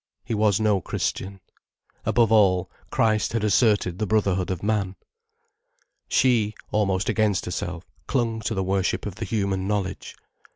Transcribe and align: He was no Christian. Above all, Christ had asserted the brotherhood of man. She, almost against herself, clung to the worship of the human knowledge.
He 0.25 0.33
was 0.33 0.59
no 0.59 0.81
Christian. 0.81 1.41
Above 2.07 2.31
all, 2.31 2.71
Christ 2.89 3.33
had 3.33 3.43
asserted 3.43 3.99
the 3.99 4.07
brotherhood 4.07 4.49
of 4.49 4.63
man. 4.63 4.95
She, 6.09 6.55
almost 6.71 7.07
against 7.07 7.45
herself, 7.45 7.85
clung 8.07 8.39
to 8.45 8.55
the 8.55 8.63
worship 8.63 9.05
of 9.05 9.13
the 9.13 9.25
human 9.25 9.67
knowledge. 9.67 10.15